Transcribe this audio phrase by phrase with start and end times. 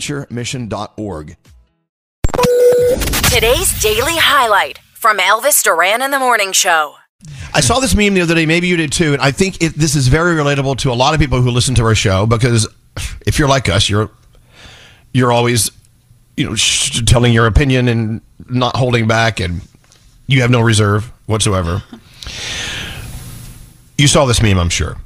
[0.00, 1.36] bonaventuremission.org.
[3.32, 6.94] Today's daily highlight from Elvis Duran in the Morning Show.
[7.54, 8.46] I saw this meme the other day.
[8.46, 11.14] Maybe you did too, and I think it, this is very relatable to a lot
[11.14, 12.26] of people who listen to our show.
[12.26, 12.68] Because
[13.26, 14.10] if you're like us, you're
[15.12, 15.70] you're always
[16.36, 19.62] you know sh- telling your opinion and not holding back, and
[20.26, 21.82] you have no reserve whatsoever.
[23.98, 24.98] You saw this meme, I'm sure.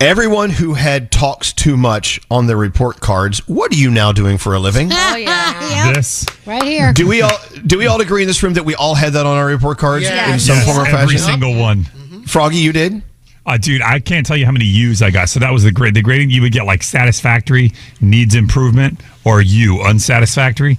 [0.00, 3.38] Everyone who had talks too much on their report cards.
[3.48, 4.90] What are you now doing for a living?
[4.92, 6.26] Oh yeah, This.
[6.44, 6.92] right here.
[6.92, 9.24] Do we all do we all agree in this room that we all had that
[9.24, 10.98] on our report cards in some Yes, form or fashion?
[11.00, 11.30] every fashion?
[11.32, 11.84] single one.
[12.26, 13.02] Froggy, you did.
[13.46, 15.28] Uh, dude, I can't tell you how many U's I got.
[15.28, 15.94] So that was the grade.
[15.94, 20.76] The grading you would get like satisfactory, needs improvement, or U, unsatisfactory.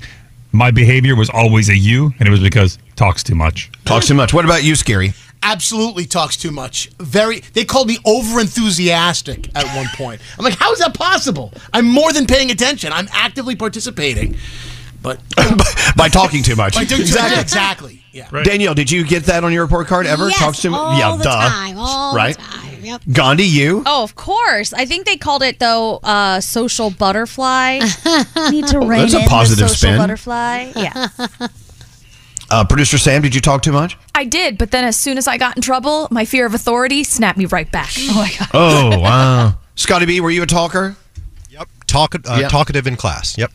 [0.51, 3.71] My behavior was always a U, and it was because talks too much.
[3.85, 4.33] Talks too much.
[4.33, 5.13] What about you, Scary?
[5.45, 6.89] Absolutely talks too much.
[6.99, 7.39] Very.
[7.53, 10.21] They called me over enthusiastic at one point.
[10.37, 11.53] I'm like, how is that possible?
[11.73, 12.91] I'm more than paying attention.
[12.91, 14.35] I'm actively participating,
[15.01, 15.19] but
[15.97, 16.75] By talking too much.
[16.75, 17.39] Like, exactly.
[17.41, 18.01] exactly.
[18.11, 18.29] Yeah.
[18.43, 20.29] Danielle, did you get that on your report card ever?
[20.29, 20.79] Yes, Talks too much.
[20.79, 21.49] all Yeah, the duh.
[21.49, 22.35] time, all right.
[22.35, 22.61] the time.
[22.85, 23.01] Yep.
[23.11, 23.83] Gandhi, you.
[23.85, 24.71] Oh, of course.
[24.71, 27.79] I think they called it though uh, social butterfly.
[28.51, 29.97] Need to rein That's a in the positive social spin.
[29.97, 30.71] butterfly.
[30.75, 31.07] Yeah.
[32.55, 33.97] Uh, Producer Sam, did you talk too much?
[34.15, 37.03] I did, but then as soon as I got in trouble, my fear of authority
[37.03, 37.89] snapped me right back.
[37.97, 38.49] Oh my god.
[38.53, 39.57] Oh wow.
[39.75, 40.95] Scotty B, were you a talker?
[41.49, 41.67] Yep.
[41.85, 42.47] Talk, uh, Yeah.
[42.47, 43.37] Talkative in class.
[43.37, 43.51] Yep.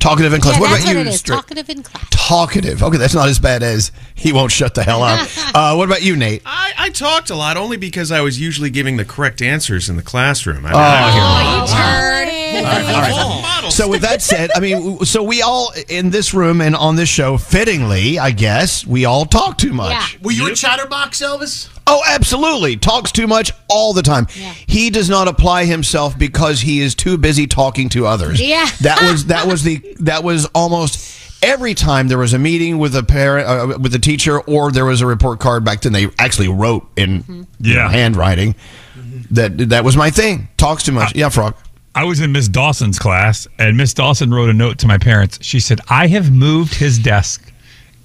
[0.00, 0.54] Talkative in class.
[0.54, 1.10] Yeah, what that's about what you?
[1.10, 1.18] it is.
[1.18, 2.06] Stra- Talkative in class.
[2.10, 2.82] Talkative.
[2.82, 5.28] Okay, that's not as bad as he won't shut the hell up.
[5.54, 6.42] Uh, what about you, Nate?
[6.46, 9.96] I, I talked a lot only because I was usually giving the correct answers in
[9.96, 10.64] the classroom.
[10.66, 13.37] I mean, Oh, I- All right.
[13.78, 17.08] So with that said, I mean, so we all in this room and on this
[17.08, 20.18] show, fittingly, I guess, we all talk too much.
[20.20, 21.68] Were you a chatterbox, Elvis?
[21.86, 22.76] Oh, absolutely.
[22.76, 24.26] Talks too much all the time.
[24.66, 28.40] He does not apply himself because he is too busy talking to others.
[28.40, 28.68] Yeah.
[28.80, 32.96] That was that was the that was almost every time there was a meeting with
[32.96, 35.92] a parent uh, uh, with a teacher or there was a report card back then
[35.92, 37.42] they actually wrote in mm-hmm.
[37.60, 37.90] you know, Yeah.
[37.90, 38.56] handwriting.
[38.98, 39.34] Mm-hmm.
[39.34, 40.48] That that was my thing.
[40.56, 41.14] Talks too much.
[41.14, 41.54] yeah, frog.
[41.98, 45.40] I was in Miss Dawson's class, and Miss Dawson wrote a note to my parents.
[45.42, 47.52] She said, I have moved his desk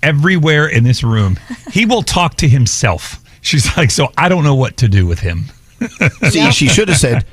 [0.01, 1.37] everywhere in this room.
[1.71, 3.23] He will talk to himself.
[3.41, 5.43] She's like, so I don't know what to do with him.
[6.31, 7.23] See, she should have said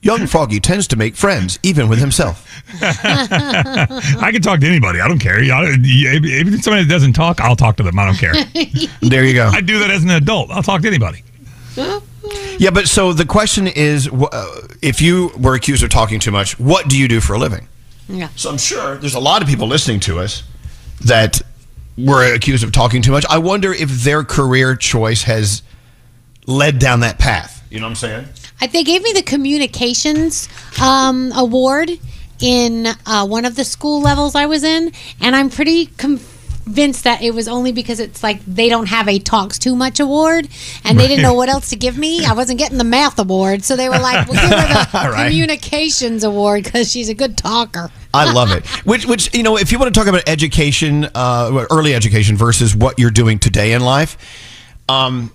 [0.00, 2.48] Young Froggy tends to make friends, even with himself.
[2.82, 4.98] I can talk to anybody.
[4.98, 5.42] I don't care.
[5.42, 7.98] You know, If if somebody doesn't talk, I'll talk to them.
[7.98, 8.32] I don't care.
[9.02, 9.48] There you go.
[9.48, 10.50] I do that as an adult.
[10.52, 11.22] I'll talk to anybody.
[12.58, 16.58] Yeah, but so the question is, uh, if you were accused of talking too much,
[16.58, 17.68] what do you do for a living?
[18.08, 18.28] Yeah.
[18.36, 20.42] So I'm sure there's a lot of people listening to us
[21.04, 21.40] that
[21.96, 23.24] were accused of talking too much.
[23.28, 25.62] I wonder if their career choice has
[26.46, 27.64] led down that path.
[27.70, 28.28] You know what I'm saying?
[28.60, 30.48] I, they gave me the communications
[30.80, 31.90] um, award
[32.40, 35.86] in uh, one of the school levels I was in, and I'm pretty
[36.64, 40.00] convinced that it was only because it's like they don't have a talks too much
[40.00, 40.48] award,
[40.84, 42.24] and they didn't know what else to give me.
[42.24, 45.26] I wasn't getting the math award, so they were like, "We'll give her the Right.
[45.28, 48.66] communications award because she's a good talker." I love it.
[48.86, 52.76] Which, which you know, if you want to talk about education, uh, early education versus
[52.76, 54.18] what you're doing today in life,
[54.88, 55.32] um,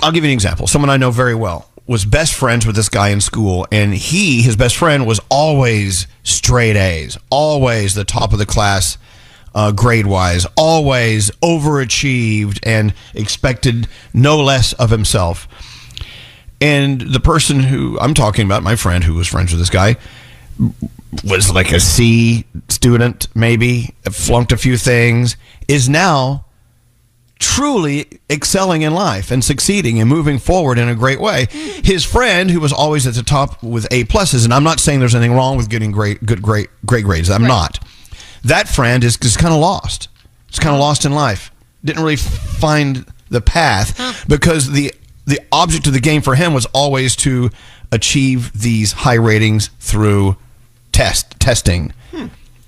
[0.00, 0.66] I'll give you an example.
[0.66, 4.40] Someone I know very well was best friends with this guy in school, and he,
[4.40, 8.96] his best friend, was always straight A's, always the top of the class.
[9.54, 15.46] Uh, grade wise, always overachieved and expected no less of himself.
[16.60, 19.96] And the person who I'm talking about, my friend who was friends with this guy,
[21.22, 25.36] was like a C student, maybe flunked a few things,
[25.68, 26.46] is now
[27.38, 31.46] truly excelling in life and succeeding and moving forward in a great way.
[31.84, 35.00] His friend, who was always at the top with A pluses, and I'm not saying
[35.00, 37.30] there's anything wrong with getting great, good, great, great grades.
[37.30, 37.78] I'm not.
[38.44, 40.08] That friend is, is kind of lost.
[40.48, 41.50] It's kind of lost in life.
[41.84, 44.92] Didn't really find the path because the
[45.26, 47.50] the object of the game for him was always to
[47.90, 50.36] achieve these high ratings through
[50.92, 52.26] test testing, hmm.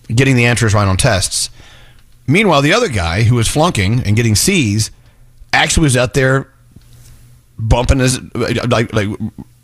[0.08, 1.50] getting the answers right on tests.
[2.26, 4.90] Meanwhile, the other guy who was flunking and getting C's
[5.52, 6.50] actually was out there
[7.58, 9.08] bumping his like like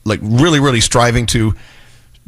[0.04, 1.54] like really really striving to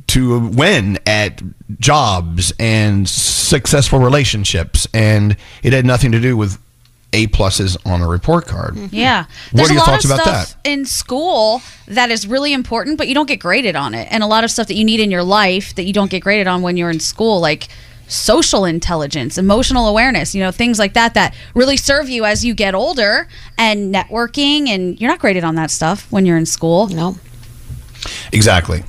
[0.09, 1.43] to win at
[1.81, 6.59] jobs and successful relationships and it had nothing to do with
[7.15, 8.75] A pluses on a report card.
[8.75, 8.95] Mm-hmm.
[8.95, 9.25] Yeah.
[9.25, 10.57] What There's are your a lot thoughts of about that?
[10.65, 14.09] in school that is really important, but you don't get graded on it.
[14.11, 16.23] And a lot of stuff that you need in your life that you don't get
[16.23, 17.69] graded on when you're in school, like
[18.07, 22.53] social intelligence, emotional awareness, you know, things like that that really serve you as you
[22.53, 23.27] get older
[23.57, 26.89] and networking and you're not graded on that stuff when you're in school.
[26.89, 27.17] No.
[28.33, 28.85] Exactly.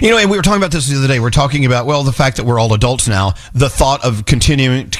[0.00, 1.20] You know, and we were talking about this the other day.
[1.20, 3.34] We're talking about well, the fact that we're all adults now.
[3.54, 4.90] The thought of continuing,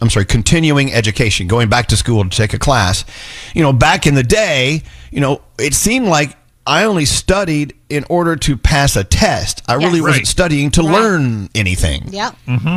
[0.00, 3.04] I'm sorry, continuing education, going back to school to take a class.
[3.54, 8.04] You know, back in the day, you know, it seemed like I only studied in
[8.08, 9.62] order to pass a test.
[9.68, 10.26] I really wasn't Right.
[10.26, 12.08] studying to learn anything.
[12.12, 12.36] Yep.
[12.46, 12.76] Mm-hmm.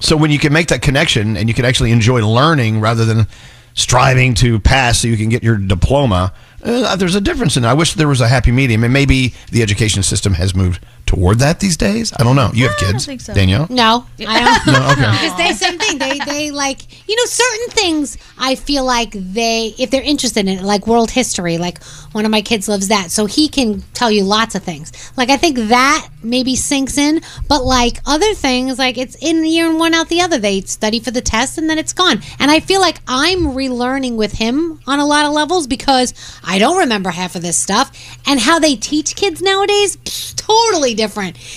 [0.00, 3.26] So when you can make that connection and you can actually enjoy learning rather than
[3.74, 6.32] striving to pass so you can get your diploma,
[6.64, 7.68] uh, there's a difference in it.
[7.68, 10.84] I wish there was a happy medium, and maybe the education system has moved
[11.14, 12.12] toward that these days.
[12.18, 12.50] I don't know.
[12.52, 13.34] You have kids, think so.
[13.34, 13.66] Danielle?
[13.70, 14.74] No, I don't.
[14.74, 15.04] No, okay.
[15.24, 15.98] Because they same thing.
[15.98, 18.18] They they like you know certain things.
[18.38, 21.58] I feel like they if they're interested in it, like world history.
[21.58, 21.82] Like
[22.12, 24.92] one of my kids loves that, so he can tell you lots of things.
[25.16, 29.48] Like I think that maybe sinks in, but like other things, like it's in the
[29.48, 30.38] year and one out the other.
[30.38, 32.22] They study for the test and then it's gone.
[32.38, 36.58] And I feel like I'm relearning with him on a lot of levels because I
[36.58, 37.92] don't remember half of this stuff
[38.26, 39.96] and how they teach kids nowadays.
[39.96, 41.03] pfft, totally different.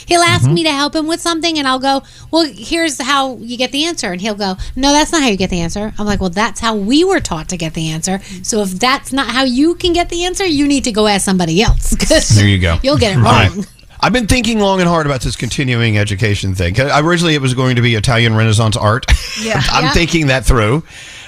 [0.07, 0.53] He'll ask Mhm.
[0.53, 3.85] me to help him with something, and I'll go, "Well, here's how you get the
[3.85, 6.29] answer," and he'll go, "No, that's not how you get the answer." I'm like, "Well,
[6.29, 8.21] that's how we were taught to get the answer.
[8.44, 11.25] So if that's not how you can get the answer, you need to go ask
[11.25, 11.94] somebody else.
[12.35, 12.79] There you go.
[12.83, 13.49] You'll get it All right.
[13.49, 13.65] wrong.
[13.99, 16.79] I've been thinking long and hard about this continuing education thing.
[16.79, 19.05] Originally, it was going to be Italian Renaissance art.
[19.41, 19.61] Yeah.
[19.71, 19.91] I'm Yeah.
[19.93, 20.83] thinking that through.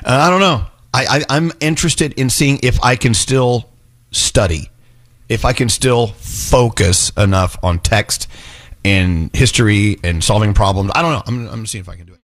[0.05, 0.65] Uh, I don't know.
[0.93, 3.67] I, I, I'm interested in seeing if I can still
[4.11, 4.69] study,
[5.29, 8.27] if I can still focus enough on text
[8.83, 10.91] and history and solving problems.
[10.95, 11.23] I don't know.
[11.27, 12.17] I'm, I'm seeing if I can do it.